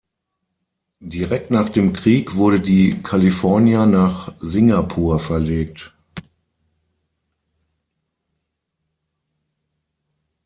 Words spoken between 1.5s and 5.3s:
nach dem Krieg wurde die "California" nach Singapur